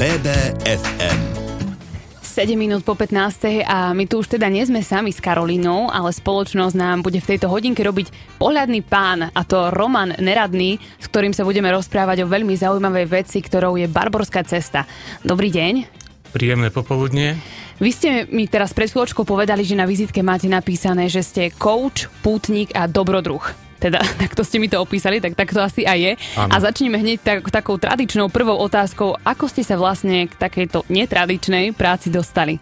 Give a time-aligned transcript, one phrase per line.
[0.00, 1.18] BBFM.
[2.24, 3.68] 7 minút po 15.
[3.68, 7.36] a my tu už teda nie sme sami s Karolínou, ale spoločnosť nám bude v
[7.36, 12.30] tejto hodinke robiť pohľadný pán, a to Roman Neradný, s ktorým sa budeme rozprávať o
[12.32, 14.88] veľmi zaujímavej veci, ktorou je Barborská cesta.
[15.20, 15.84] Dobrý deň.
[16.32, 17.36] Príjemné popoludne.
[17.76, 22.08] Vy ste mi teraz pred chvíľočkou povedali, že na vizitke máte napísané, že ste coach,
[22.24, 26.12] pútnik a dobrodruh teda takto ste mi to opísali, tak, tak to asi aj je.
[26.36, 26.52] Ano.
[26.52, 31.72] A začneme hneď tak, takou tradičnou prvou otázkou, ako ste sa vlastne k takejto netradičnej
[31.72, 32.60] práci dostali?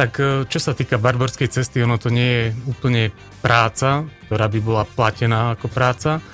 [0.00, 3.12] Tak e, čo sa týka barborskej cesty, ono to nie je úplne
[3.44, 6.24] práca, ktorá by bola platená ako práca.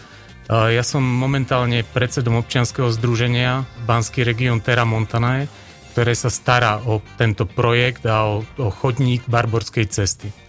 [0.47, 5.51] E, ja som momentálne predsedom občianskeho združenia Banský región Terra Montanae,
[5.91, 10.46] ktoré sa stará o tento projekt a o, o chodník barborskej cesty.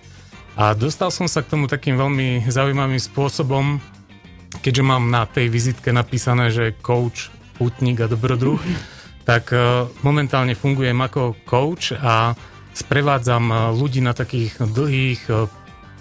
[0.57, 3.77] A dostal som sa k tomu takým veľmi zaujímavým spôsobom,
[4.65, 7.29] keďže mám na tej vizitke napísané, že coach,
[7.61, 8.57] putník a dobrodruh,
[9.29, 12.33] tak e, momentálne fungujem ako coach a
[12.73, 15.45] sprevádzam e, ľudí na takých dlhých e,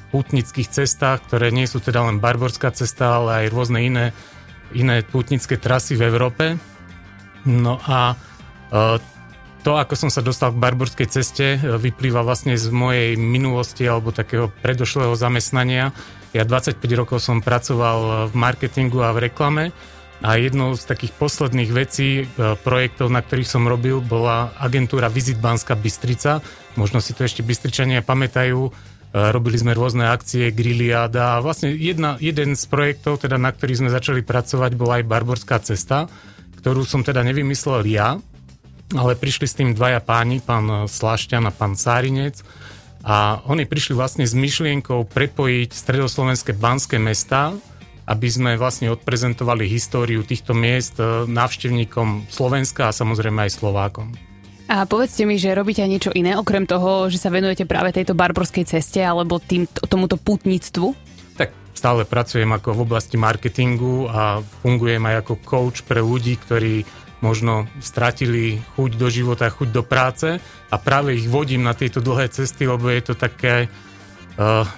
[0.09, 4.17] putnických cestách, ktoré nie sú teda len Barborská cesta, ale aj rôzne iné,
[4.73, 6.57] iné putnické trasy v Európe.
[7.45, 8.17] No a
[9.67, 14.15] to, ako som sa dostal k barborskej ceste, e, vyplýva vlastne z mojej minulosti alebo
[14.15, 15.91] takého predošlého zamestnania.
[16.31, 19.75] Ja 25 rokov som pracoval v marketingu a v reklame
[20.23, 25.43] a jednou z takých posledných vecí, e, projektov, na ktorých som robil, bola agentúra Visit
[25.43, 26.39] Banska Bystrica.
[26.79, 28.71] Možno si to ešte Bystričania pamätajú.
[28.71, 28.73] E,
[29.35, 34.23] robili sme rôzne akcie, griliáda vlastne jedna, jeden z projektov, teda na ktorých sme začali
[34.23, 36.07] pracovať, bola aj Barborská cesta,
[36.63, 38.23] ktorú som teda nevymyslel ja,
[38.95, 42.39] ale prišli s tým dvaja páni, pán Slašťan a pán Sárinec
[43.07, 47.55] a oni prišli vlastne s myšlienkou prepojiť stredoslovenské banské mesta,
[48.07, 54.15] aby sme vlastne odprezentovali históriu týchto miest e, návštevníkom Slovenska a samozrejme aj Slovákom.
[54.67, 58.19] A povedzte mi, že robíte aj niečo iné, okrem toho, že sa venujete práve tejto
[58.19, 60.91] barborskej ceste alebo tým, tomuto putníctvu?
[61.39, 66.83] Tak stále pracujem ako v oblasti marketingu a fungujem aj ako coach pre ľudí, ktorí
[67.25, 70.37] možno stratili chuť do života, chuť do práce
[70.69, 73.73] a práve ich vodím na tieto dlhé cesty, lebo je to také,
[74.37, 74.69] uh,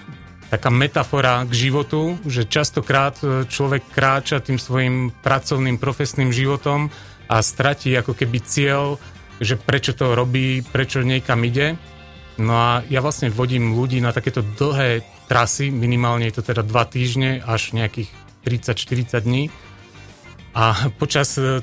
[0.49, 6.88] taká metafora k životu, že častokrát eh, človek kráča tým svojim pracovným, profesným životom
[7.28, 8.97] a stratí ako keby cieľ,
[9.38, 11.76] že prečo to robí, prečo niekam ide.
[12.41, 16.94] No a ja vlastne vodím ľudí na takéto dlhé trasy, minimálne je to teda 2
[16.94, 18.09] týždne až nejakých
[18.47, 19.44] 30-40 dní.
[20.56, 21.60] A počas eh,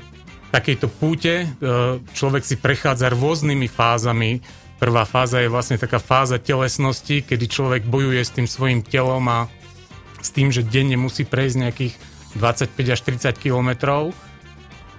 [0.50, 1.46] takejto púte e,
[2.14, 4.40] človek si prechádza rôznymi fázami.
[4.76, 9.48] Prvá fáza je vlastne taká fáza telesnosti, kedy človek bojuje s tým svojim telom a
[10.20, 11.94] s tým, že denne musí prejsť nejakých
[12.36, 13.00] 25 až
[13.32, 14.12] 30 kilometrov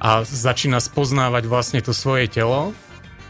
[0.02, 2.74] a začína spoznávať vlastne to svoje telo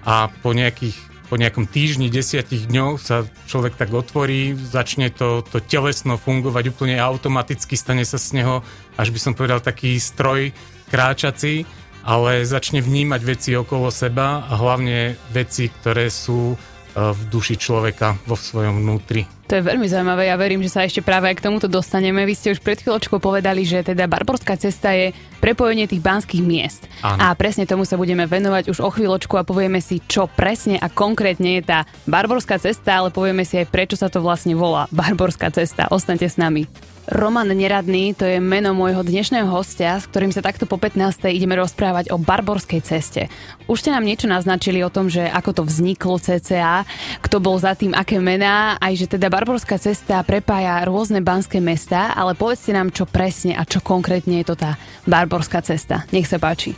[0.08, 0.96] a po nejakých
[1.28, 6.96] po nejakom týždni, desiatich dňoch sa človek tak otvorí, začne to, to telesno fungovať úplne
[6.96, 8.64] automaticky, stane sa z neho,
[8.96, 10.56] až by som povedal, taký stroj
[10.88, 11.68] kráčací
[12.08, 16.58] ale začne vnímať veci okolo seba a hlavne veci, ktoré sú e,
[16.96, 19.28] v duši človeka vo svojom vnútri.
[19.48, 22.28] To je veľmi zaujímavé, ja verím, že sa ešte práve aj k tomuto dostaneme.
[22.28, 26.84] Vy ste už pred chvíľočkou povedali, že teda Barborská cesta je prepojenie tých banských miest.
[27.00, 27.16] Áno.
[27.16, 30.92] A presne tomu sa budeme venovať už o chvíľočku a povieme si, čo presne a
[30.92, 35.48] konkrétne je tá Barborská cesta, ale povieme si aj, prečo sa to vlastne volá Barborská
[35.56, 35.88] cesta.
[35.88, 36.68] Ostaňte s nami.
[37.08, 41.32] Roman Neradný, to je meno môjho dnešného hostia, s ktorým sa takto po 15.
[41.32, 43.32] ideme rozprávať o barborskej ceste.
[43.72, 46.84] Už ste nám niečo naznačili o tom, že ako to vzniklo CCA,
[47.24, 52.10] kto bol za tým, aké mená, aj že teda barborská cesta prepája rôzne banské mesta,
[52.18, 56.10] ale povedzte nám, čo presne a čo konkrétne je to tá barborská cesta.
[56.10, 56.74] Nech sa páči.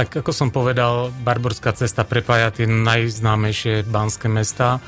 [0.00, 4.80] Tak ako som povedal, barborská cesta prepája tie najznámejšie banské mesta.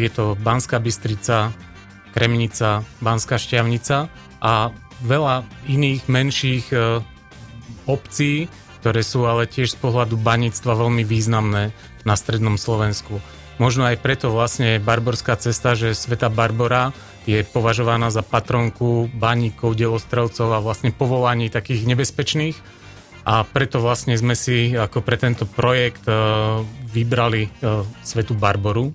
[0.00, 1.52] Je to Banská Bystrica,
[2.16, 4.08] Kremnica, Banská Šťavnica
[4.40, 4.72] a
[5.04, 7.04] veľa iných menších e,
[7.84, 8.48] obcí,
[8.80, 11.76] ktoré sú ale tiež z pohľadu baníctva veľmi významné
[12.08, 13.20] na strednom Slovensku.
[13.56, 16.92] Možno aj preto vlastne Barborská cesta, že Sveta Barbora
[17.24, 22.56] je považovaná za patronku baníkov, delostrelcov a vlastne povolaní takých nebezpečných.
[23.26, 26.14] A preto vlastne sme si ako pre tento projekt e,
[26.94, 27.50] vybrali e,
[28.06, 28.94] Svetu Barboru,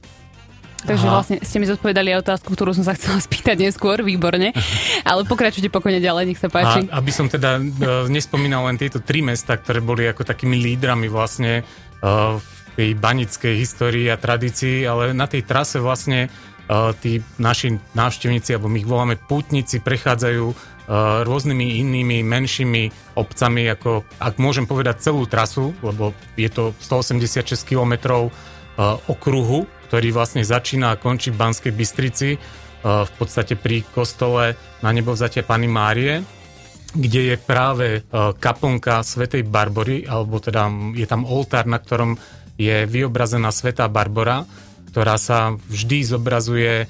[0.82, 1.14] Takže Aha.
[1.14, 4.50] vlastne ste mi zodpovedali aj otázku, ktorú som sa chcela spýtať neskôr, výborne.
[5.10, 6.90] Ale pokračujte pokojne ďalej, nech sa páči.
[6.90, 11.06] A aby som teda uh, nespomínal len tieto tri mesta, ktoré boli ako takými lídrami
[11.06, 11.62] vlastne
[12.02, 18.56] v tej banickej histórii a tradícii, ale na tej trase vlastne uh, tí naši návštevníci,
[18.56, 20.56] alebo my ich voláme pútnici, prechádzajú uh,
[21.24, 28.28] rôznymi inými menšími obcami, ako ak môžem povedať celú trasu, lebo je to 186 km
[29.08, 32.40] okruhu, ktorý vlastne začína a končí v Banskej Bystrici,
[32.82, 36.26] v podstate pri kostole na nebovzatia Pany Márie,
[36.96, 42.18] kde je práve kaplnka Svetej Barbory, alebo teda je tam oltár, na ktorom
[42.62, 44.46] je vyobrazená Svetá Barbora,
[44.94, 46.86] ktorá sa vždy zobrazuje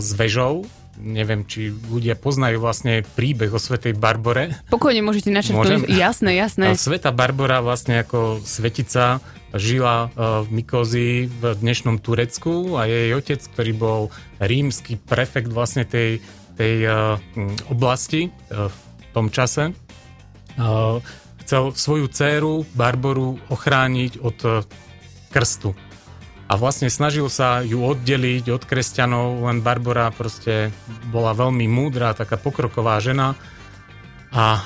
[0.00, 0.66] s vežou,
[0.96, 4.56] neviem, či ľudia poznajú vlastne príbeh o Svetej Barbore.
[4.72, 5.88] Pokojne môžete načrtnúť.
[5.92, 6.72] Jasné, jasné.
[6.74, 9.20] Sveta Barbora vlastne ako svetica
[9.52, 14.00] žila e, v Mikozii v dnešnom Turecku a jej otec, ktorý bol
[14.40, 16.20] rímsky prefekt vlastne tej,
[16.56, 16.90] tej e,
[17.68, 18.76] oblasti v
[19.16, 19.72] tom čase,
[21.40, 24.68] chcel svoju dceru Barboru ochrániť od
[25.36, 25.76] krstu
[26.48, 30.72] a vlastne snažil sa ju oddeliť od kresťanov, len Barbara proste
[31.12, 33.36] bola veľmi múdra, taká pokroková žena
[34.32, 34.60] a e,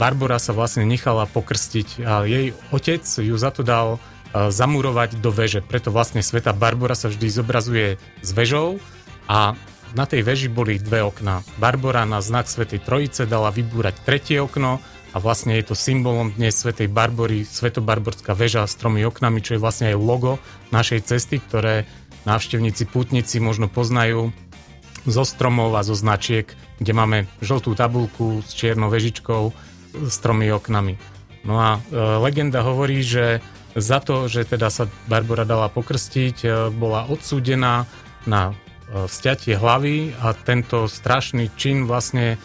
[0.00, 4.00] Barbara sa vlastne nechala pokrstiť a jej otec ju za to dal
[4.34, 5.60] e, zamurovať do veže.
[5.62, 8.80] Preto vlastne sveta Barbara sa vždy zobrazuje s vežou
[9.28, 9.52] a
[9.92, 11.44] na tej veži boli dve okná.
[11.60, 14.80] Barbara na znak Svetej Trojice dala vybúrať tretie okno
[15.16, 19.64] a vlastne je to symbolom dnes Svetej Barbory, Svetobarborská väža s tromi oknami, čo je
[19.64, 20.36] vlastne aj logo
[20.76, 21.88] našej cesty, ktoré
[22.28, 24.36] návštevníci, pútnici možno poznajú
[25.08, 26.52] zo stromov a zo značiek,
[26.84, 29.56] kde máme žltú tabulku s čiernou vežičkou
[30.04, 31.00] s tromi oknami.
[31.48, 33.40] No a e, legenda hovorí, že
[33.72, 37.88] za to, že teda sa Barbara dala pokrstiť, e, bola odsúdená
[38.28, 38.54] na e,
[39.08, 42.36] stiatie hlavy a tento strašný čin vlastne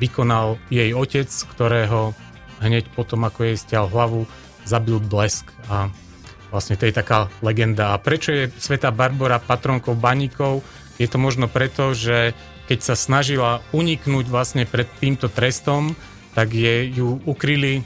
[0.00, 2.16] vykonal jej otec, ktorého
[2.64, 4.24] hneď potom, ako jej stial hlavu,
[4.64, 5.88] zabil blesk a
[6.52, 7.94] vlastne to je taká legenda.
[7.94, 10.64] A prečo je Sveta Barbara patronkou baníkov?
[11.00, 12.36] Je to možno preto, že
[12.68, 15.96] keď sa snažila uniknúť vlastne pred týmto trestom,
[16.36, 17.82] tak je, ju ukryli e,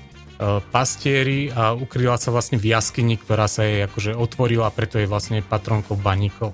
[0.69, 5.41] pastieri a ukryla sa vlastne v jaskyni, ktorá sa jej akože otvorila, preto je vlastne
[5.41, 6.53] patronkou baníkov.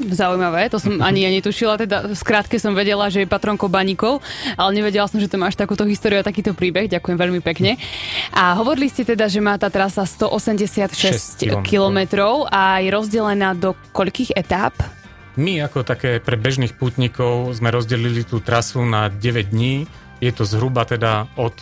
[0.00, 4.24] Zaujímavé, to som ani ja netušila, teda skrátke som vedela, že je patronkou baníkov,
[4.56, 7.76] ale nevedela som, že to máš takúto históriu a takýto príbeh, ďakujem veľmi pekne.
[8.32, 14.32] A hovorili ste teda, že má tá trasa 186 kilometrov a je rozdelená do koľkých
[14.32, 14.72] etáp?
[15.36, 19.84] My ako také pre bežných pútnikov sme rozdelili tú trasu na 9 dní.
[20.20, 21.56] Je to zhruba teda od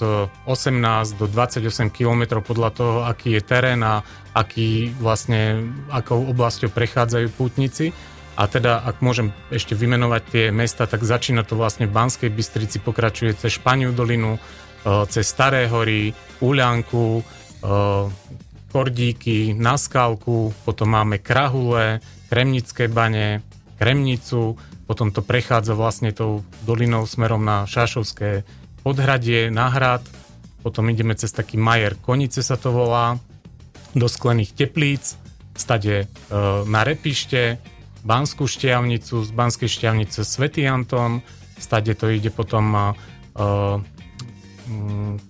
[0.47, 4.03] 18 do 28 km podľa toho, aký je terén a
[4.35, 7.95] aký vlastne, akou oblasťou prechádzajú pútnici.
[8.39, 12.79] A teda, ak môžem ešte vymenovať tie mesta, tak začína to vlastne v Banskej Bystrici,
[12.79, 14.41] pokračuje cez Španiu dolinu, e,
[15.11, 17.23] cez Staré hory, Uľanku, e,
[18.71, 21.99] Kordíky, Naskálku, potom máme Krahule,
[22.31, 23.43] Kremnické bane,
[23.75, 24.55] Kremnicu,
[24.87, 28.47] potom to prechádza vlastne tou dolinou smerom na Šašovské
[28.87, 30.07] podhradie, na hrad,
[30.63, 33.19] potom ideme cez taký Majer Konice sa to volá,
[33.99, 35.19] do Sklených teplíc,
[35.59, 36.37] stade e,
[36.71, 37.59] na Repište,
[38.09, 41.21] Banskú šťavnicu, z Banskej šťavnice Svetý Anton,
[41.61, 42.97] stade to ide potom uh,
[43.37, 45.21] um,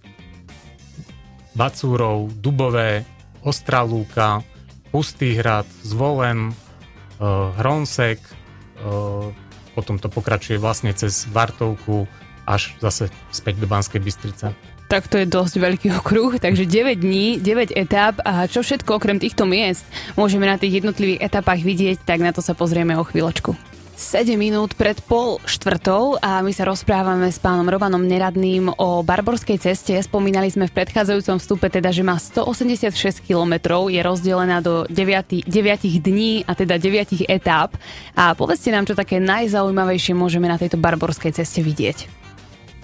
[1.58, 3.02] Bacúrov, Dubové,
[3.42, 4.46] Ostralúka,
[4.94, 9.26] Pustý hrad, Zvolen, uh, Hronsek, uh,
[9.74, 12.06] potom to pokračuje vlastne cez Vartovku
[12.46, 14.54] až zase späť do Banskej Bystrice
[14.88, 19.20] tak to je dosť veľký okruh, takže 9 dní, 9 etap a čo všetko okrem
[19.20, 19.84] týchto miest
[20.16, 23.52] môžeme na tých jednotlivých etapách vidieť, tak na to sa pozrieme o chvíľočku.
[23.98, 29.58] 7 minút pred pol štvrtou a my sa rozprávame s pánom Robanom Neradným o Barborskej
[29.58, 29.98] ceste.
[29.98, 32.94] Spomínali sme v predchádzajúcom vstupe teda, že má 186
[33.26, 33.58] km,
[33.90, 35.50] je rozdelená do 9, 9
[35.98, 37.74] dní a teda 9 etáp.
[38.14, 42.06] A povedzte nám, čo také najzaujímavejšie môžeme na tejto Barborskej ceste vidieť.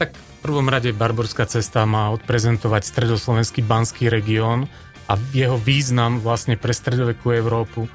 [0.02, 4.68] Tak prvom rade Barborská cesta má odprezentovať stredoslovenský banský región
[5.08, 7.88] a jeho význam vlastne pre stredovekú Európu.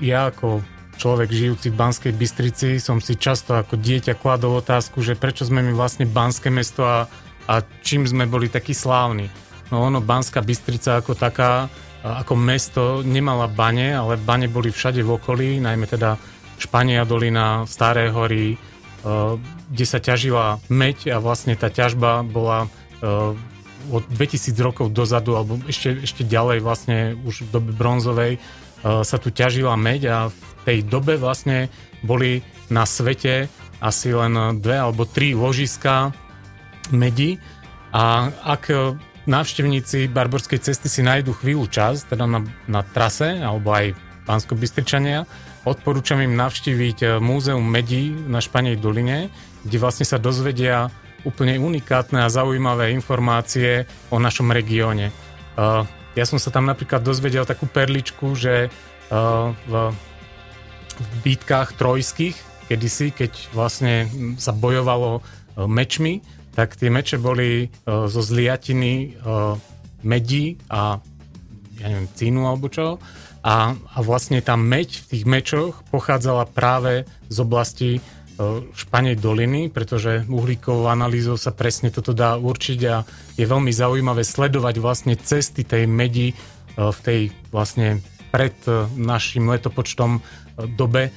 [0.00, 0.64] Ja ako
[0.96, 5.60] človek žijúci v Banskej Bystrici som si často ako dieťa kladol otázku, že prečo sme
[5.60, 7.04] my vlastne Banské mesto a,
[7.44, 9.28] a čím sme boli takí slávni.
[9.68, 11.68] No ono, Banská Bystrica ako taká,
[12.00, 16.16] ako mesto nemala bane, ale bane boli všade v okolí, najmä teda
[16.56, 18.56] Špania dolina, Staré hory,
[19.04, 22.68] kde sa ťažila meď a vlastne tá ťažba bola
[23.00, 23.32] eh,
[23.90, 28.40] od 2000 rokov dozadu, alebo ešte, ešte ďalej vlastne už v dobe bronzovej eh,
[28.84, 31.72] sa tu ťažila meď a v tej dobe vlastne
[32.04, 33.48] boli na svete
[33.80, 36.12] asi len dve alebo tri ložiska
[36.92, 37.40] medi.
[37.90, 38.70] A ak
[39.24, 43.96] návštevníci Barborskej cesty si nájdu chvíľu čas, teda na, na trase, alebo aj
[44.28, 45.24] pánsko bystričania
[45.60, 49.28] Odporúčam im navštíviť e, múzeum medí na Španej doline,
[49.64, 50.88] kde vlastne sa dozvedia
[51.28, 55.12] úplne unikátne a zaujímavé informácie o našom regióne.
[56.16, 58.72] Ja som sa tam napríklad dozvedel takú perličku, že
[59.68, 59.72] v,
[60.96, 62.32] v býtkách trojských,
[62.72, 64.08] kedysi, keď vlastne
[64.40, 65.20] sa bojovalo
[65.60, 66.24] mečmi,
[66.56, 69.20] tak tie meče boli zo zliatiny
[70.00, 71.04] medí a
[71.80, 72.96] ja neviem, cínu alebo čo.
[73.40, 77.90] A, a vlastne tá meď v tých mečoch pochádzala práve z oblasti
[78.72, 83.04] Španej doliny, pretože uhlíkovou analýzou sa presne toto dá určiť a
[83.36, 86.32] je veľmi zaujímavé sledovať vlastne cesty tej medi
[86.72, 88.00] v tej vlastne
[88.32, 88.56] pred
[88.96, 90.24] našim letopočtom
[90.72, 91.12] dobe,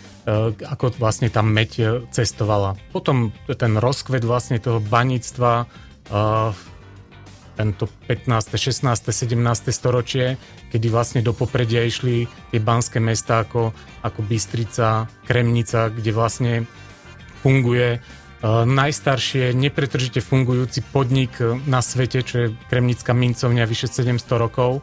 [0.68, 2.76] ako vlastne tá meď cestovala.
[2.92, 5.64] Potom ten rozkvet vlastne toho baníctva
[7.54, 9.70] tento 15., 16., 17.
[9.70, 10.38] storočie,
[10.74, 16.54] kedy vlastne do popredia išli tie banské mesta ako, ako Bystrica, Kremnica, kde vlastne
[17.46, 21.38] funguje uh, najstaršie nepretržite fungujúci podnik
[21.70, 24.82] na svete, čo je Kremnická mincovňa vyše 700 rokov.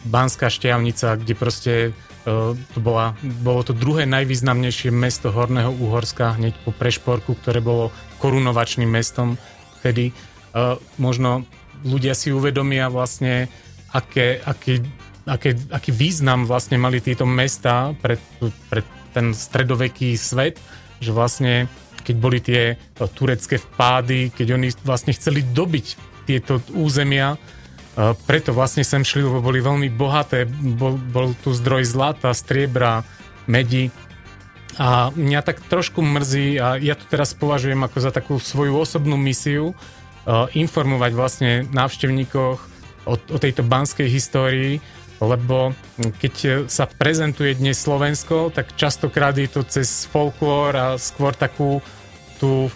[0.00, 6.56] Banská šťavnica, kde proste uh, to bola, bolo to druhé najvýznamnejšie mesto Horného Uhorska hneď
[6.64, 7.92] po Prešporku, ktoré bolo
[8.22, 9.36] korunovačným mestom
[9.80, 10.12] vtedy.
[10.50, 11.46] Uh, možno
[11.84, 13.48] ľudia si uvedomia vlastne,
[13.92, 14.84] aké, aký,
[15.26, 18.18] aké, aký význam vlastne mali tieto mesta pre,
[18.68, 20.58] pre ten stredoveký svet,
[21.02, 21.66] že vlastne
[22.00, 22.80] keď boli tie
[23.12, 25.86] turecké vpády, keď oni vlastne chceli dobiť
[26.24, 27.36] tieto územia,
[28.24, 33.04] preto vlastne sem šli, lebo boli veľmi bohaté, bol, bol tu zdroj zlata, striebra,
[33.50, 33.92] medi.
[34.80, 39.18] A mňa tak trošku mrzí a ja to teraz považujem ako za takú svoju osobnú
[39.20, 39.76] misiu,
[40.28, 42.58] informovať vlastne návštevníkoch
[43.08, 44.82] o, o tejto banskej histórii,
[45.20, 51.84] lebo keď sa prezentuje dnes Slovensko, tak častokrát je to cez folklór a skôr takú
[52.40, 52.72] tú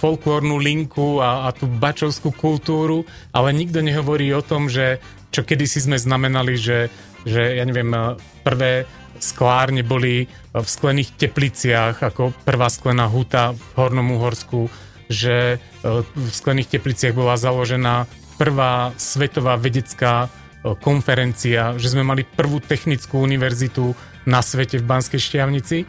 [0.00, 3.04] folklórnu linku a, a tú bačovskú kultúru,
[3.34, 6.88] ale nikto nehovorí o tom, že čo kedysi sme znamenali, že,
[7.26, 7.92] že ja neviem,
[8.40, 8.88] prvé
[9.20, 10.24] sklárne boli
[10.56, 14.72] v sklených tepliciach, ako prvá sklená huta v Hornom Uhorsku,
[15.10, 18.06] že e, v sklených tepliciach bola založená
[18.38, 25.18] prvá svetová vedecká e, konferencia, že sme mali prvú technickú univerzitu na svete v Banskej
[25.18, 25.82] Štiavnici.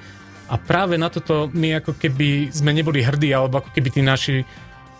[0.52, 4.44] A práve na toto my ako keby sme neboli hrdí, alebo ako keby tí naši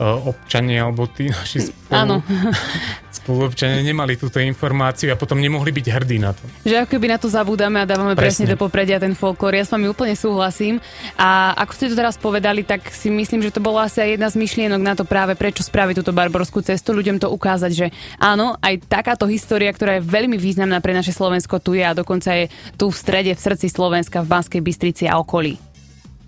[0.02, 2.26] E, občania alebo tí naši spolu,
[3.22, 6.42] spoluobčania nemali túto informáciu a potom nemohli byť hrdí na to.
[6.66, 9.54] Že ako keby na to zabúdame a dávame presne, presne do popredia ten folklór.
[9.54, 10.82] Ja s vami úplne súhlasím.
[11.22, 14.28] A ako ste to teraz povedali, tak si myslím, že to bola asi aj jedna
[14.34, 17.88] z myšlienok na to práve, prečo spraviť túto barborskú cestu, ľuďom to ukázať, že
[18.18, 22.34] áno, aj takáto história, ktorá je veľmi významná pre naše Slovensko tu je a dokonca
[22.34, 25.71] je tu v strede, v srdci Slovenska, v Banskej Bystrici a okolí.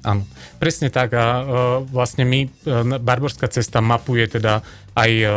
[0.03, 0.27] Áno,
[0.59, 1.43] presne tak a uh,
[1.79, 4.59] vlastne my, uh, Barborská cesta mapuje teda
[4.99, 5.29] aj uh,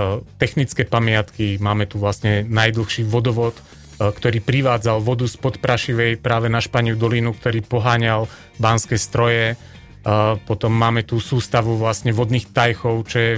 [0.43, 6.59] technické pamiatky, máme tu vlastne najdlhší vodovod, uh, ktorý privádzal vodu z podprašivej práve na
[6.59, 8.27] Španiu dolinu, ktorý poháňal
[8.59, 9.55] banské stroje.
[10.03, 13.33] Uh, potom máme tu sústavu vlastne vodných tajchov, čo je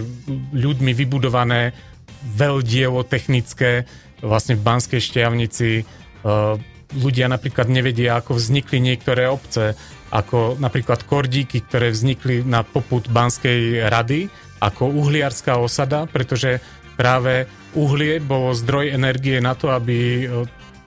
[0.56, 1.76] ľuďmi vybudované
[2.24, 3.84] veľdielo technické
[4.24, 5.84] vlastne v Banskej šťavnici.
[6.24, 6.56] Uh,
[6.96, 9.76] ľudia napríklad nevedia, ako vznikli niektoré obce
[10.08, 16.58] ako napríklad kordíky, ktoré vznikli na poput Banskej rady ako uhliarská osada, pretože
[16.98, 17.46] práve
[17.78, 20.26] uhlie bolo zdroj energie na to, aby e,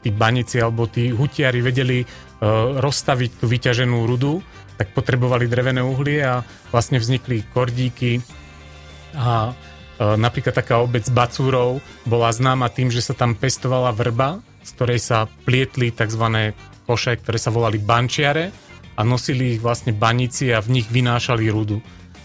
[0.03, 2.05] tí banici alebo tí hutiari vedeli e,
[2.81, 4.43] rozstaviť tú vyťaženú rudu,
[4.75, 6.41] tak potrebovali drevené uhlie a
[6.73, 8.19] vlastne vznikli kordíky
[9.15, 14.69] a e, napríklad taká obec Bacúrov bola známa tým, že sa tam pestovala vrba, z
[14.75, 16.51] ktorej sa plietli tzv.
[16.89, 18.70] koše, ktoré sa volali bančiare
[19.01, 21.81] a nosili ich vlastne baníci a v nich vynášali rudu.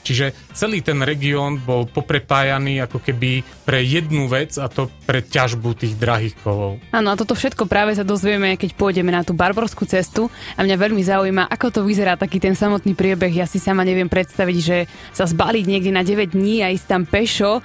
[0.07, 5.75] Čiže celý ten región bol poprepájaný ako keby pre jednu vec a to pre ťažbu
[5.75, 6.79] tých drahých kovov.
[6.95, 10.77] Áno, a toto všetko práve sa dozvieme, keď pôjdeme na tú barborskú cestu a mňa
[10.79, 13.35] veľmi zaujíma, ako to vyzerá taký ten samotný priebeh.
[13.35, 17.03] Ja si sama neviem predstaviť, že sa zbaliť niekde na 9 dní a ísť tam
[17.03, 17.61] pešo.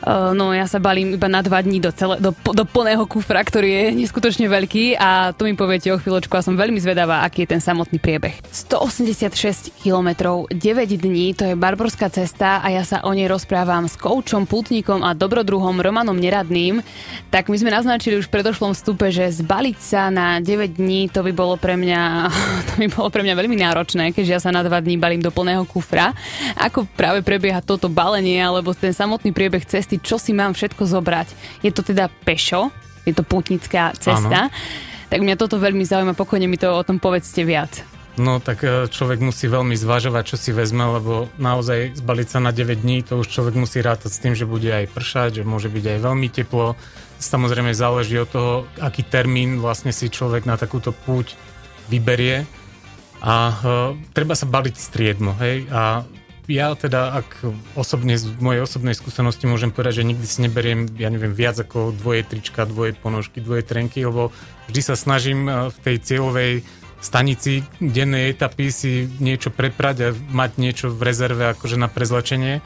[0.00, 3.44] Uh, no ja sa balím iba na 2 dní do, celé, do, do plného kufra,
[3.44, 7.44] ktorý je neskutočne veľký a tu mi poviete o chvíľočku a som veľmi zvedavá, aký
[7.44, 8.40] je ten samotný priebeh.
[8.48, 10.08] 186 km,
[10.48, 10.56] 9
[10.96, 15.02] dní, to je barborská Záborská cesta a ja sa o nej rozprávam s koučom, putníkom
[15.02, 16.78] a dobrodruhom Romanom Neradným,
[17.26, 21.26] tak my sme naznačili už v predošlom vstupe, že zbaliť sa na 9 dní, to
[21.26, 22.30] by bolo pre mňa,
[22.70, 25.34] to by bolo pre mňa veľmi náročné, keďže ja sa na 2 dní balím do
[25.34, 26.14] plného kufra.
[26.54, 31.34] Ako práve prebieha toto balenie alebo ten samotný priebeh cesty, čo si mám všetko zobrať.
[31.66, 32.70] Je to teda pešo,
[33.02, 34.54] je to putnická cesta.
[34.54, 34.54] Áno.
[35.10, 37.82] Tak mňa toto veľmi zaujíma, pokojne mi to o tom povedzte viac.
[38.20, 42.52] No tak e, človek musí veľmi zvažovať, čo si vezme, lebo naozaj zbaliť sa na
[42.52, 45.72] 9 dní, to už človek musí rátať s tým, že bude aj pršať, že môže
[45.72, 46.76] byť aj veľmi teplo.
[47.16, 48.52] Samozrejme záleží od toho,
[48.84, 51.38] aký termín vlastne si človek na takúto púť
[51.88, 52.44] vyberie.
[53.22, 55.70] A uh, treba sa baliť striedmo, hej.
[55.70, 56.02] A
[56.50, 57.46] ja teda, ak
[57.78, 61.94] osobne z mojej osobnej skúsenosti môžem povedať, že nikdy si neberiem, ja neviem, viac ako
[61.94, 64.34] dvoje trička, dvoje ponožky, dvoje trenky, lebo
[64.66, 66.52] vždy sa snažím e, v tej cieľovej
[67.02, 72.62] stanici dennej etapy si niečo preprať a mať niečo v rezerve akože na prezlečenie.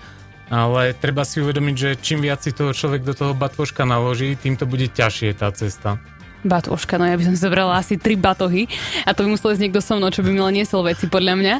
[0.46, 4.54] Ale treba si uvedomiť, že čím viac si toho človek do toho batvoška naloží, tým
[4.54, 5.98] to bude ťažšie tá cesta.
[6.46, 8.70] Batoška, no ja by som zobrala asi tri batohy
[9.04, 11.34] a to by musel ísť niekto so mnou, čo by mi len niesol veci podľa
[11.36, 11.54] mňa.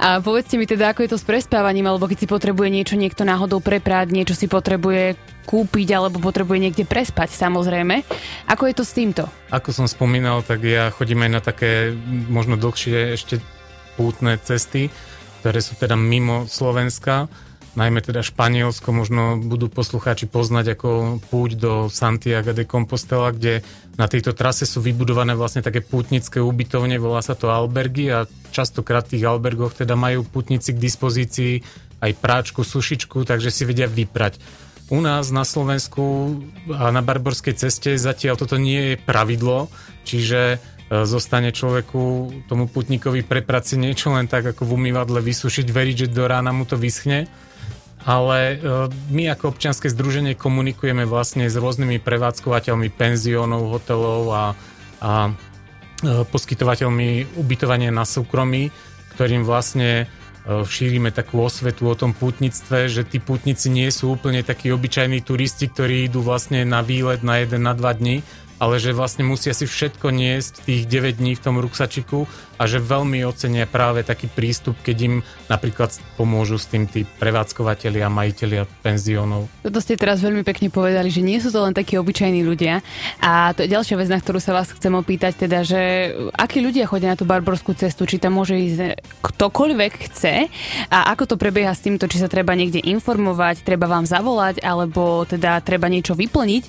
[0.00, 3.22] A povedzte mi teda, ako je to s prespávaním, alebo keď si potrebuje niečo niekto
[3.28, 8.06] náhodou preprať, niečo si potrebuje kúpiť alebo potrebuje niekde prespať samozrejme.
[8.46, 9.26] Ako je to s týmto?
[9.50, 11.92] Ako som spomínal, tak ja chodím aj na také
[12.30, 13.42] možno dlhšie ešte
[13.98, 14.88] pútne cesty,
[15.42, 17.26] ktoré sú teda mimo Slovenska
[17.78, 20.90] najmä teda Španielsko, možno budú poslucháči poznať ako
[21.30, 23.62] púť do Santiago de Compostela, kde
[23.94, 29.06] na tejto trase sú vybudované vlastne také pútnické ubytovne, volá sa to albergy a častokrát
[29.06, 31.52] v tých albergoch teda majú pútnici k dispozícii
[32.00, 34.40] aj práčku, sušičku, takže si vedia vyprať.
[34.90, 36.34] U nás na Slovensku
[36.74, 39.70] a na Barborskej ceste zatiaľ toto nie je pravidlo,
[40.02, 45.66] čiže e, zostane človeku, tomu putníkovi preprať si niečo len tak ako v umývadle vysušiť,
[45.70, 47.30] veriť, že do rána mu to vyschne
[48.04, 48.56] ale e,
[49.12, 54.44] my ako občianske združenie komunikujeme vlastne s rôznymi prevádzkovateľmi penziónov, hotelov a,
[55.04, 58.72] a e, poskytovateľmi ubytovania na súkromí,
[59.12, 64.40] ktorým vlastne e, šírime takú osvetu o tom pútnictve, že tí pútnici nie sú úplne
[64.40, 68.24] takí obyčajní turisti, ktorí idú vlastne na výlet na jeden, na dva dní,
[68.60, 72.28] ale že vlastne musia si všetko niesť tých 9 dní v tom ruksačiku
[72.60, 75.14] a že veľmi ocenia práve taký prístup, keď im
[75.48, 79.48] napríklad pomôžu s tým tí prevádzkovateľi a majiteľi penziónov.
[79.64, 82.84] Toto ste teraz veľmi pekne povedali, že nie sú to len takí obyčajní ľudia.
[83.24, 86.84] A to je ďalšia vec, na ktorú sa vás chcem opýtať, teda, že akí ľudia
[86.84, 90.52] chodia na tú barborskú cestu, či tam môže ísť ktokoľvek chce?
[90.92, 95.24] A ako to prebieha s týmto, či sa treba niekde informovať, treba vám zavolať, alebo
[95.24, 96.64] teda treba niečo vyplniť?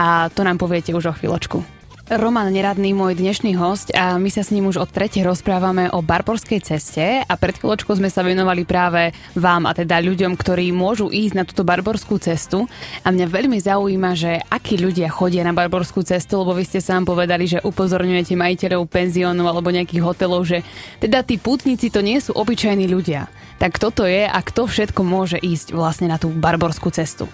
[0.00, 1.66] A to nám poviete už o chvíľočku.
[2.04, 6.04] Roman Neradný, môj dnešný host a my sa s ním už od tretie rozprávame o
[6.04, 11.08] Barborskej ceste a pred chvíľočkou sme sa venovali práve vám a teda ľuďom, ktorí môžu
[11.08, 12.68] ísť na túto Barborskú cestu
[13.00, 17.08] a mňa veľmi zaujíma, že akí ľudia chodia na Barborskú cestu, lebo vy ste sám
[17.08, 20.60] povedali, že upozorňujete majiteľov penziónov alebo nejakých hotelov, že
[21.00, 23.32] teda tí putníci to nie sú obyčajní ľudia.
[23.56, 27.32] Tak toto je a kto všetko môže ísť vlastne na tú Barborskú cestu?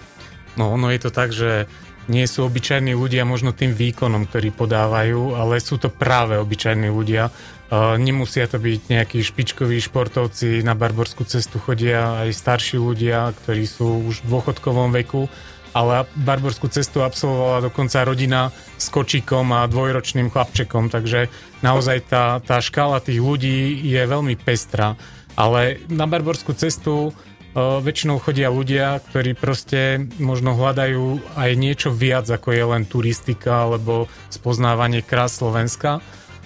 [0.55, 1.67] No ono je to tak, že
[2.11, 7.31] nie sú obyčajní ľudia možno tým výkonom, ktorý podávajú, ale sú to práve obyčajní ľudia.
[7.71, 13.63] Uh, nemusia to byť nejakí špičkoví športovci, na barborskú cestu chodia aj starší ľudia, ktorí
[13.63, 15.31] sú už v dôchodkovom veku,
[15.71, 21.31] ale barborskú cestu absolvovala dokonca rodina s kočikom a dvojročným chlapčekom, takže
[21.63, 24.99] naozaj tá, tá škála tých ľudí je veľmi pestrá.
[25.39, 27.15] Ale na barborskú cestu
[27.57, 34.07] väčšinou chodia ľudia, ktorí proste možno hľadajú aj niečo viac, ako je len turistika alebo
[34.31, 35.99] spoznávanie krás Slovenska.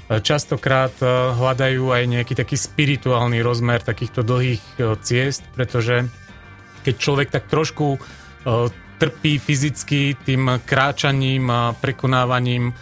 [0.05, 0.93] Častokrát
[1.33, 4.61] hľadajú aj nejaký taký spirituálny rozmer takýchto dlhých
[5.01, 6.09] ciest, pretože
[6.85, 7.97] keď človek tak trošku
[9.01, 12.77] trpí fyzicky tým kráčaním a prekonávaním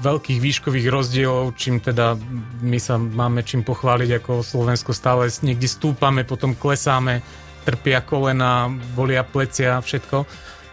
[0.00, 2.16] veľkých výškových rozdielov, čím teda
[2.64, 7.20] my sa máme čím pochváliť ako Slovensko stále niekde stúpame, potom klesáme,
[7.68, 10.24] trpia kolena, bolia plecia, všetko,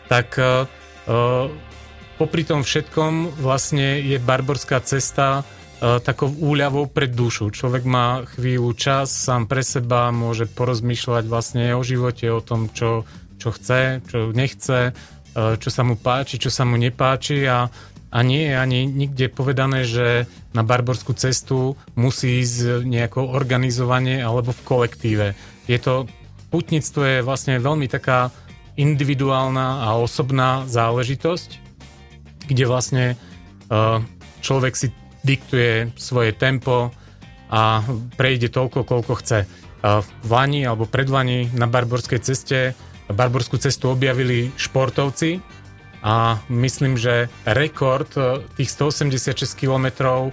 [0.07, 0.63] tak uh,
[2.15, 5.43] popri tom všetkom vlastne je barborská cesta
[5.81, 7.49] takou úľavou pre dušu.
[7.49, 13.01] Človek má chvíľu čas sám pre seba, môže porozmýšľať vlastne o živote, o tom, čo,
[13.41, 14.93] čo chce, čo nechce,
[15.33, 17.65] čo sa mu páči, čo sa mu nepáči a
[18.11, 24.51] a nie je ani nikde povedané, že na barborskú cestu musí ísť nejako organizovanie alebo
[24.51, 25.27] v kolektíve.
[25.71, 26.11] Je to,
[26.51, 28.35] putnictvo je vlastne veľmi taká
[28.75, 31.49] individuálna a osobná záležitosť,
[32.51, 34.03] kde vlastne uh,
[34.43, 34.87] človek si
[35.23, 36.91] diktuje svoje tempo
[37.47, 37.83] a
[38.19, 39.39] prejde toľko, koľko chce.
[39.81, 42.75] Uh, v Lani alebo predlani na Barborskej ceste
[43.11, 45.43] Barborskú cestu objavili športovci,
[46.01, 50.29] a myslím, že rekord e, tých 186 km e, e,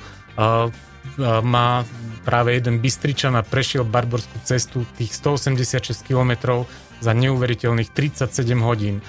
[1.44, 1.84] má
[2.24, 6.64] práve jeden Bystričan a prešiel Barborskú cestu tých 186 km
[6.98, 9.04] za neuveriteľných 37 hodín.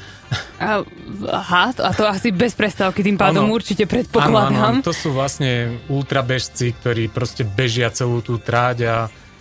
[0.61, 0.85] A,
[1.31, 4.83] aha, a to asi bez prestávky tým pádom ano, určite predpokladám.
[4.83, 8.97] Áno, to sú vlastne ultrabežci, ktorí proste bežia celú tú tráť a,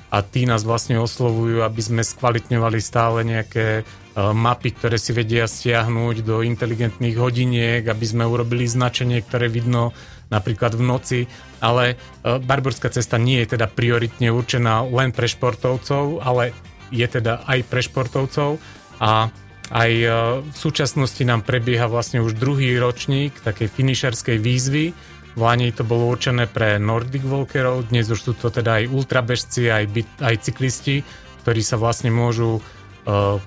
[0.08, 3.84] a tí nás vlastne oslovujú, aby sme skvalitňovali stále nejaké
[4.18, 9.94] mapy, ktoré si vedia stiahnuť do inteligentných hodiniek, aby sme urobili značenie, ktoré vidno
[10.28, 11.20] napríklad v noci,
[11.62, 16.52] ale uh, Barborská cesta nie je teda prioritne určená len pre športovcov, ale
[16.90, 18.60] je teda aj pre športovcov.
[18.98, 19.30] A
[19.68, 20.08] aj e,
[20.48, 24.96] v súčasnosti nám prebieha vlastne už druhý ročník takej finišerskej výzvy.
[25.36, 29.68] V Lani to bolo určené pre Nordic Walkerov, dnes už sú to teda aj ultrabežci,
[29.68, 29.84] aj,
[30.24, 31.04] aj cyklisti,
[31.44, 32.77] ktorí sa vlastne môžu uh,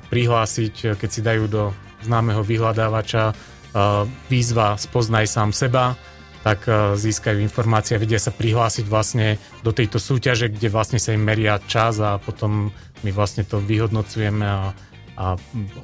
[0.09, 1.63] prihlásiť, keď si dajú do
[2.01, 5.93] známeho vyhľadávača uh, výzva Spoznaj sám seba,
[6.41, 11.13] tak uh, získajú informácie a vedia sa prihlásiť vlastne do tejto súťaže, kde vlastne sa
[11.13, 12.73] im meria čas a potom
[13.05, 14.73] my vlastne to vyhodnocujeme a
[15.15, 15.35] a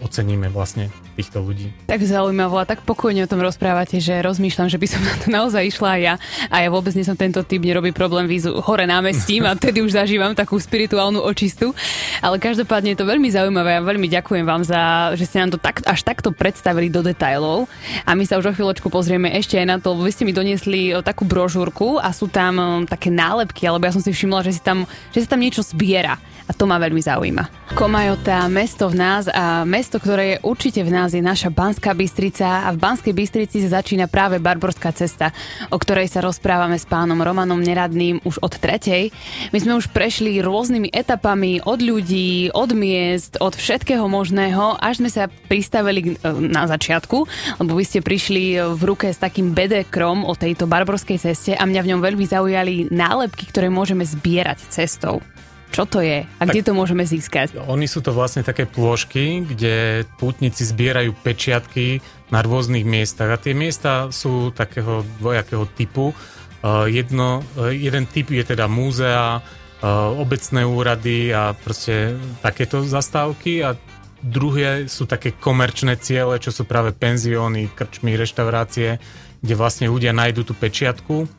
[0.03, 1.73] oceníme vlastne týchto ľudí.
[1.89, 5.27] Tak zaujímavo a tak pokojne o tom rozprávate, že rozmýšľam, že by som na to
[5.33, 6.15] naozaj išla aj ja
[6.53, 9.97] a ja vôbec nie som tento typ, nerobí problém vízu hore námestím a tedy už
[9.97, 11.73] zažívam takú spirituálnu očistu.
[12.21, 15.59] Ale každopádne je to veľmi zaujímavé a veľmi ďakujem vám za, že ste nám to
[15.59, 17.65] tak, až takto predstavili do detajlov
[18.05, 20.93] a my sa už o chvíľočku pozrieme ešte aj na to, vy ste mi doniesli
[21.01, 24.85] takú brožúrku a sú tam také nálepky, alebo ja som si všimla, že, si tam,
[25.09, 27.75] že sa tam niečo zbiera a to ma veľmi zaujíma.
[27.75, 32.67] Komajota, mesto v nás a mesto, ktoré je určite v nás je naša Banská Bystrica
[32.67, 35.33] a v Banskej Bystrici sa začína práve Barborská cesta,
[35.73, 39.09] o ktorej sa rozprávame s pánom Romanom Neradným už od tretej.
[39.49, 45.09] My sme už prešli rôznymi etapami od ľudí, od miest, od všetkého možného, až sme
[45.09, 47.17] sa pristavili na začiatku,
[47.57, 51.81] lebo vy ste prišli v ruke s takým bedekrom o tejto Barborskej ceste a mňa
[51.81, 55.25] v ňom veľmi zaujali nálepky, ktoré môžeme zbierať cestou.
[55.71, 57.59] Čo to je a tak, kde to môžeme získať?
[57.67, 62.01] Oni sú to vlastne také plôžky, kde pútnici zbierajú pečiatky
[62.31, 66.15] na rôznych miestach a tie miesta sú takého dvojakého typu.
[66.63, 73.61] Uh, jedno, uh, jeden typ je teda múzea, uh, obecné úrady a proste takéto zastávky
[73.61, 73.77] a
[74.23, 78.97] druhé sú také komerčné ciele, čo sú práve penzióny, krčmy, reštaurácie,
[79.45, 81.29] kde vlastne ľudia nájdú tú pečiatku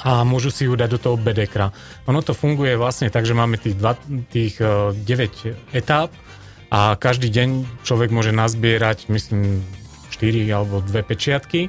[0.00, 1.68] a môžu si ju dať do toho bedekra.
[2.08, 3.92] Ono to funguje vlastne tak, že máme tých, dva,
[4.32, 6.08] tých 9 e, etáp
[6.72, 9.60] a každý deň človek môže nazbierať, myslím,
[10.08, 11.68] 4 alebo 2 pečiatky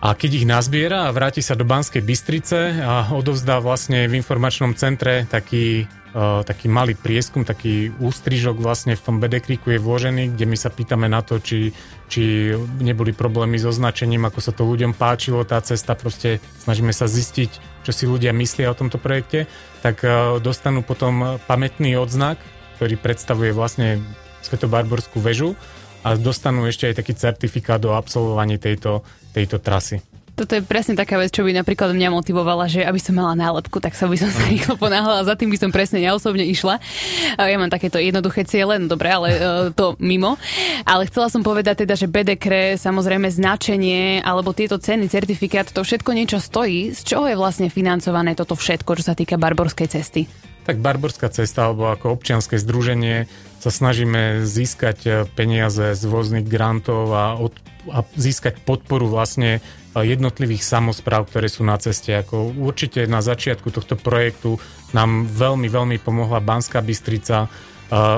[0.00, 4.76] a keď ich nazbiera a vráti sa do Banskej Bystrice a odovzdá vlastne v informačnom
[4.76, 10.48] centre taký Eh, taký malý prieskum, taký ústrižok vlastne v tom bedekríku je vložený, kde
[10.48, 11.76] my sa pýtame na to, či,
[12.08, 17.04] či neboli problémy so označením, ako sa to ľuďom páčilo, tá cesta, proste snažíme sa
[17.04, 19.44] zistiť, čo si ľudia myslia o tomto projekte,
[19.84, 22.40] tak uh, dostanú potom pamätný odznak,
[22.80, 24.00] ktorý predstavuje vlastne
[24.40, 25.52] Svetobarborskú väžu
[26.06, 29.02] a dostanú ešte aj taký certifikát o absolvovaní tejto,
[29.34, 29.98] tejto trasy.
[30.36, 33.80] Toto je presne taká vec, čo by napríklad mňa motivovala, že aby som mala nálepku,
[33.80, 36.44] tak sa by som sa rýchlo ponáhla a za tým by som presne ja osobne
[36.44, 36.76] išla.
[37.40, 39.38] Ja mám takéto jednoduché ciele, no dobre, ale e,
[39.72, 40.36] to mimo.
[40.84, 46.12] Ale chcela som povedať teda, že bedekre, samozrejme značenie alebo tieto ceny, certifikát, to všetko
[46.12, 46.92] niečo stojí.
[46.92, 50.28] Z čoho je vlastne financované toto všetko, čo sa týka Barborskej cesty?
[50.68, 53.24] Tak Barborská cesta alebo ako občianske združenie
[53.66, 57.50] sa snažíme získať e, peniaze z rôznych grantov a, od,
[57.90, 59.58] a získať podporu vlastne
[59.96, 62.14] jednotlivých samozpráv, ktoré sú na ceste.
[62.14, 64.60] Ako určite na začiatku tohto projektu
[64.92, 67.48] nám veľmi, veľmi pomohla Banská Bystrica,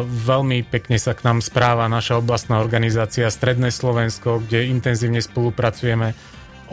[0.03, 6.19] veľmi pekne sa k nám správa naša oblastná organizácia Stredné Slovensko, kde intenzívne spolupracujeme.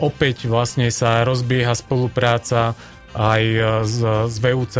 [0.02, 2.74] Opäť vlastne sa rozbieha spolupráca
[3.16, 3.42] aj
[3.88, 3.98] z,
[4.28, 4.74] z VUC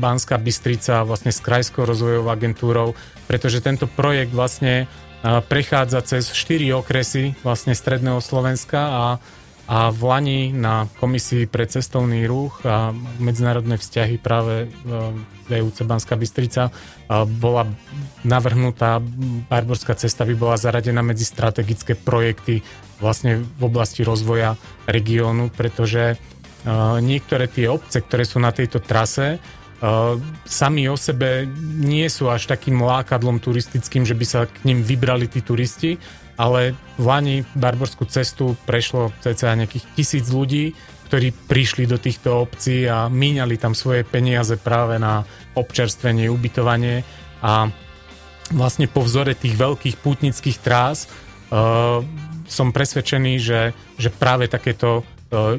[0.00, 2.96] Banská Bystrica vlastne s Krajskou rozvojovou agentúrou,
[3.28, 4.88] pretože tento projekt vlastne
[5.22, 9.04] prechádza cez štyri okresy vlastne Stredného Slovenska a
[9.68, 12.88] a v Lani na Komisii pre cestovný ruch a
[13.20, 14.72] medzinárodné vzťahy práve
[15.44, 16.72] VUC Banská Bystrica
[17.36, 17.68] bola
[18.24, 18.96] navrhnutá,
[19.52, 22.64] Barborská cesta by bola zaradená medzi strategické projekty
[22.96, 24.56] vlastne v oblasti rozvoja
[24.88, 26.16] regiónu, pretože
[26.98, 29.38] niektoré tie obce, ktoré sú na tejto trase,
[30.42, 31.46] sami o sebe
[31.78, 36.02] nie sú až takým lákadlom turistickým, že by sa k ním vybrali tí turisti,
[36.34, 40.74] ale v Lani Barborskú cestu prešlo cca nejakých tisíc ľudí,
[41.06, 45.22] ktorí prišli do týchto obcí a míňali tam svoje peniaze práve na
[45.54, 47.06] občerstvenie, ubytovanie
[47.40, 47.70] a
[48.50, 51.06] vlastne po vzore tých veľkých pútnických trás
[51.48, 52.02] uh,
[52.48, 53.60] som presvedčený, že,
[54.00, 55.04] že práve takéto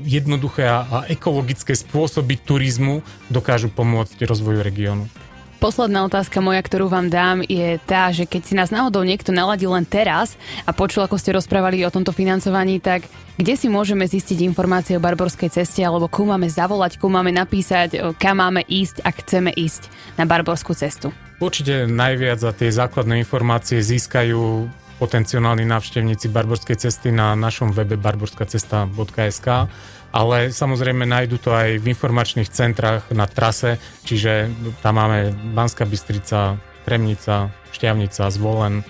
[0.02, 5.06] jednoduché a, a ekologické spôsoby turizmu dokážu pomôcť rozvoju regiónu.
[5.60, 9.76] Posledná otázka moja, ktorú vám dám, je tá, že keď si nás náhodou niekto naladil
[9.76, 13.04] len teraz a počul, ako ste rozprávali o tomto financovaní, tak
[13.36, 18.16] kde si môžeme zistiť informácie o Barborskej ceste, alebo komu máme zavolať, komu máme napísať,
[18.16, 21.12] kam máme ísť, ak chceme ísť na Barborskú cestu?
[21.44, 29.48] Určite najviac za tie základné informácie získajú potenciálni návštevníci Barborskej cesty na našom webe barborskacesta.sk
[30.10, 34.50] ale samozrejme nájdu to aj v informačných centrách na trase, čiže
[34.82, 38.82] tam máme Banská Bystrica, Kremnica, Šťavnica, Zvolen.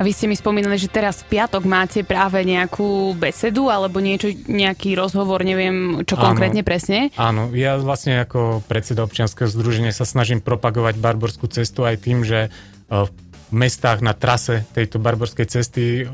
[0.00, 4.32] A vy ste mi spomínali, že teraz v piatok máte práve nejakú besedu alebo niečo,
[4.48, 7.12] nejaký rozhovor, neviem čo áno, konkrétne presne?
[7.14, 12.50] Áno, ja vlastne ako predseda občianskeho združenia sa snažím propagovať Barborskú cestu aj tým, že
[12.88, 13.08] v
[13.52, 16.08] mestách na trase tejto barborskej cesty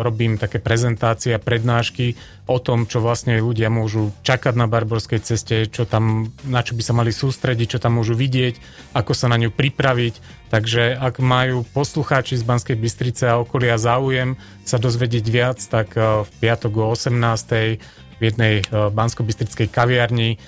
[0.00, 2.14] robím také prezentácie a prednášky
[2.46, 6.82] o tom, čo vlastne ľudia môžu čakať na barborskej ceste, čo tam, na čo by
[6.86, 8.56] sa mali sústrediť, čo tam môžu vidieť,
[8.94, 10.46] ako sa na ňu pripraviť.
[10.54, 16.30] Takže ak majú poslucháči z Banskej Bystrice a okolia záujem sa dozvedieť viac, tak v
[16.38, 17.10] piatok o 18.
[18.14, 20.38] v jednej bansko-bystrickej kaviarni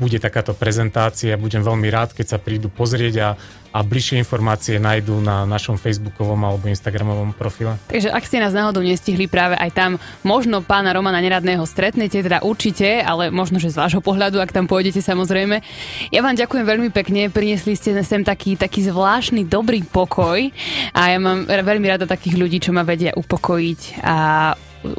[0.00, 1.36] bude takáto prezentácia.
[1.36, 3.28] Budem veľmi rád, keď sa prídu pozrieť a,
[3.70, 7.78] a bližšie informácie nájdú na našom facebookovom alebo instagramovom profile.
[7.86, 9.90] Takže ak ste nás náhodou nestihli práve aj tam,
[10.26, 14.66] možno pána Romana Neradného stretnete, teda určite, ale možno, že z vášho pohľadu, ak tam
[14.66, 15.62] pôjdete samozrejme.
[16.10, 20.50] Ja vám ďakujem veľmi pekne, priniesli ste sem taký, taký zvláštny dobrý pokoj
[20.90, 24.16] a ja mám veľmi rada takých ľudí, čo ma vedia upokojiť a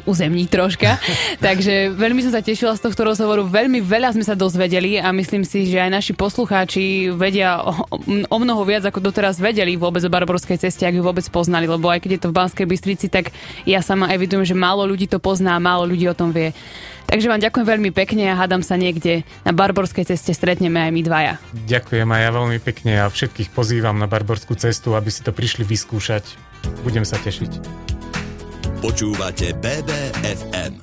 [0.04, 1.00] uzemniť troška.
[1.46, 3.48] Takže veľmi som sa tešila z tohto rozhovoru.
[3.48, 7.72] Veľmi veľa sme sa dozvedeli a myslím si, že aj naši poslucháči vedia o,
[8.28, 11.64] o mnoho viac, ako doteraz vedeli vôbec o Barborskej ceste, ak ju vôbec poznali.
[11.64, 13.32] Lebo aj keď je to v Banskej Bystrici, tak
[13.64, 16.50] ja sama evidujem, že málo ľudí to pozná málo ľudí o tom vie.
[17.12, 21.02] Takže vám ďakujem veľmi pekne a hádam sa niekde na Barborskej ceste stretneme aj my
[21.04, 21.32] dvaja.
[21.68, 25.66] Ďakujem aj ja veľmi pekne a všetkých pozývam na Barborskú cestu, aby si to prišli
[25.68, 26.24] vyskúšať.
[26.80, 27.91] Budem sa tešiť.
[28.82, 30.82] Počúvate BBFM.